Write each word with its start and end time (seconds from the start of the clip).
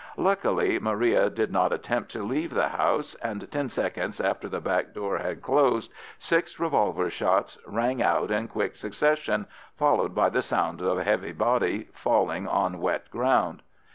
Luckily 0.17 0.79
Maria 0.79 1.29
did 1.29 1.51
not 1.51 1.71
attempt 1.71 2.09
to 2.13 2.23
leave 2.23 2.55
the 2.55 2.69
house, 2.69 3.13
and 3.21 3.47
ten 3.51 3.69
seconds 3.69 4.19
after 4.19 4.49
the 4.49 4.59
back 4.59 4.95
door 4.95 5.19
had 5.19 5.43
closed, 5.43 5.93
six 6.17 6.59
revolver 6.59 7.11
shots 7.11 7.55
rang 7.67 8.01
out 8.01 8.31
in 8.31 8.47
quick 8.47 8.75
succession, 8.75 9.45
followed 9.75 10.15
by 10.15 10.29
the 10.31 10.41
sound 10.41 10.81
of 10.81 10.97
a 10.97 11.03
heavy 11.03 11.33
body 11.33 11.87
falling 11.93 12.47
on 12.47 12.79
wet 12.79 13.11
ground. 13.11 13.61